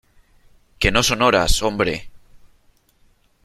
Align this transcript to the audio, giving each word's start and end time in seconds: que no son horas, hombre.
que 0.79 0.89
no 0.91 1.03
son 1.03 1.21
horas, 1.21 1.61
hombre. 1.61 2.09